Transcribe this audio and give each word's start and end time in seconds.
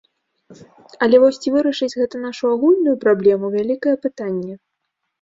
Але 1.07 1.19
вось 1.25 1.41
ці 1.43 1.53
вырашыць 1.57 1.91
гэта 1.99 2.23
нашу 2.25 2.43
агульную 2.55 2.97
праблему, 3.07 3.55
вялікае 3.61 3.97
пытанне. 4.09 4.53